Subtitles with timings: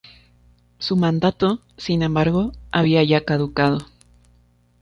[0.79, 3.85] Su mandato, sin embargo, había ya caducado.